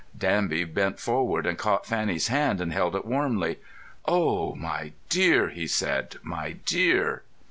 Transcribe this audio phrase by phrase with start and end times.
[0.17, 3.59] Danby bent forward and caught Fanny's hand, and held it warmly.
[4.07, 6.15] "Oh, my dear," he said.
[6.23, 7.21] "My dear."